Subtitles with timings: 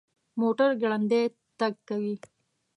[0.39, 1.23] موټر ګړندی
[1.59, 2.15] تګ کوي